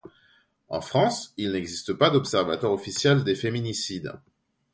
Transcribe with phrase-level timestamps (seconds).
[0.67, 4.19] En France, il n'existe pas d'observatoire officiel des féminicides.